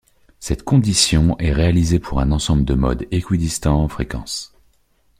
[0.39, 4.51] Cette condition est réalisée pour un ensemble de modes équidistants en fréquence.